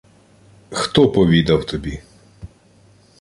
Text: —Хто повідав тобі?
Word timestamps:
—Хто 0.71 1.11
повідав 1.11 1.65
тобі? 1.65 2.01